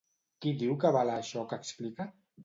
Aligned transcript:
Qui 0.45 0.53
diu 0.61 0.71
que 0.83 0.87
avala 0.91 1.17
això 1.21 1.43
que 1.51 1.59
explica? 1.65 2.09